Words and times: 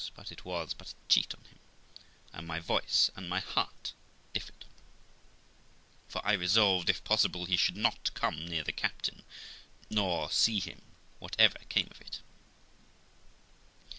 But 0.15 0.31
it 0.31 0.43
was 0.43 0.73
but 0.73 0.89
a 0.89 0.93
cheat 1.13 1.35
on 1.35 1.43
him, 1.43 1.59
and 2.33 2.47
my 2.47 2.59
voice 2.59 3.11
and 3.15 3.29
my 3.29 3.39
heart 3.39 3.93
differed; 4.33 4.65
for 6.07 6.25
I 6.25 6.33
resolved, 6.33 6.89
if 6.89 7.03
possible, 7.03 7.45
he 7.45 7.55
should 7.55 7.77
not 7.77 8.11
come 8.15 8.47
near 8.47 8.63
the 8.63 8.71
captain, 8.71 9.21
nor 9.91 10.31
see 10.31 10.59
him, 10.59 10.81
whatever 11.19 11.59
came 11.69 11.87
of 11.91 12.01
it. 12.01 12.19